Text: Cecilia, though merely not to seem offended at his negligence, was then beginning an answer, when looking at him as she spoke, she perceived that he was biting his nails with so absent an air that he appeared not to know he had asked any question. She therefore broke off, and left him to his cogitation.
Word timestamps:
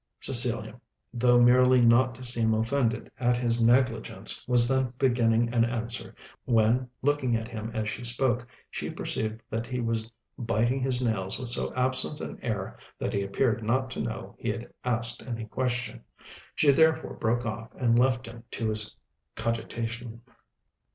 Cecilia, 0.19 0.81
though 1.13 1.39
merely 1.39 1.79
not 1.79 2.15
to 2.15 2.23
seem 2.23 2.55
offended 2.55 3.11
at 3.19 3.37
his 3.37 3.61
negligence, 3.63 4.43
was 4.47 4.67
then 4.67 4.91
beginning 4.97 5.53
an 5.53 5.63
answer, 5.63 6.15
when 6.45 6.89
looking 7.03 7.35
at 7.35 7.47
him 7.47 7.69
as 7.75 7.87
she 7.87 8.03
spoke, 8.03 8.47
she 8.71 8.89
perceived 8.89 9.39
that 9.51 9.67
he 9.67 9.79
was 9.79 10.11
biting 10.39 10.81
his 10.81 11.03
nails 11.03 11.37
with 11.37 11.49
so 11.49 11.71
absent 11.75 12.19
an 12.19 12.39
air 12.41 12.79
that 12.97 13.13
he 13.13 13.21
appeared 13.21 13.61
not 13.63 13.91
to 13.91 14.01
know 14.01 14.33
he 14.39 14.49
had 14.49 14.73
asked 14.83 15.21
any 15.21 15.45
question. 15.45 16.01
She 16.55 16.71
therefore 16.71 17.13
broke 17.13 17.45
off, 17.45 17.69
and 17.77 17.99
left 17.99 18.25
him 18.25 18.43
to 18.49 18.69
his 18.69 18.95
cogitation. 19.35 20.21